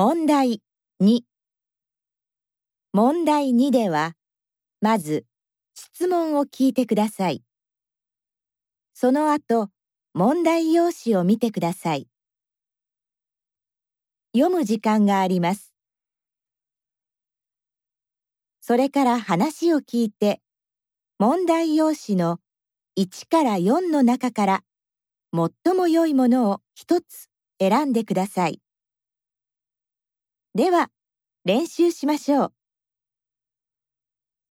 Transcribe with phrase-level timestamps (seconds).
[0.00, 0.62] 問題
[1.02, 1.22] 2
[2.92, 4.12] 問題2では、
[4.80, 5.26] まず
[5.74, 7.42] 質問を聞いてください。
[8.94, 9.70] その後、
[10.14, 12.06] 問題用紙を見てください。
[14.36, 15.74] 読む時間があります。
[18.60, 20.40] それから話を聞いて、
[21.18, 22.38] 問題用紙の
[22.96, 24.60] 1から4の中から
[25.34, 27.26] 最も良いものを一つ
[27.58, 28.60] 選んでください。
[30.54, 30.90] では、
[31.44, 32.52] 練習しましょう。